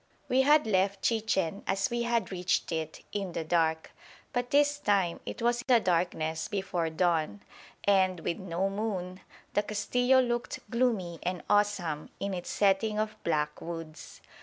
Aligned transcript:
We 0.27 0.41
had 0.41 0.65
left 0.65 1.03
Chichen, 1.03 1.61
as 1.67 1.91
we 1.91 2.01
had 2.01 2.31
reached 2.31 2.71
it, 2.71 3.01
in 3.11 3.33
the 3.33 3.43
dark. 3.43 3.91
But 4.33 4.49
this 4.49 4.79
time 4.79 5.19
it 5.27 5.43
was 5.43 5.61
the 5.67 5.79
darkness 5.79 6.47
before 6.47 6.89
dawn, 6.89 7.41
and, 7.83 8.21
with 8.21 8.39
no 8.39 8.67
moon, 8.67 9.19
the 9.53 9.61
Castillo 9.61 10.19
looked 10.19 10.57
gloomy 10.71 11.19
and 11.21 11.43
awesome 11.47 12.09
in 12.19 12.33
its 12.33 12.49
setting 12.49 12.97
of 12.97 13.15
black 13.23 13.61
woods. 13.61 14.21